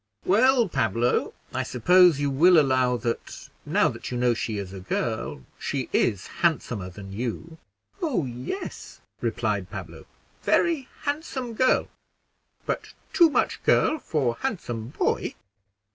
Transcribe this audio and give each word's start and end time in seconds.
"Well, 0.25 0.67
Pablo, 0.67 1.35
I 1.53 1.61
suppose 1.61 2.19
you 2.19 2.31
will 2.31 2.59
allow 2.59 2.97
that, 2.97 3.49
now 3.67 3.87
that 3.89 4.09
you 4.09 4.17
know 4.17 4.33
she 4.33 4.57
is 4.57 4.73
a 4.73 4.79
girl, 4.79 5.43
she 5.59 5.89
is 5.93 6.25
handsomer 6.41 6.89
than 6.89 7.13
you?" 7.13 7.59
"Oh 8.01 8.25
yes," 8.25 8.99
replied 9.19 9.69
Pablo, 9.69 10.05
"very 10.41 10.89
handsome 11.03 11.53
girl; 11.53 11.87
but 12.65 12.95
too 13.13 13.29
much 13.29 13.61
girl 13.61 13.99
for 13.99 14.37
handsome 14.37 14.87
boy." 14.87 15.35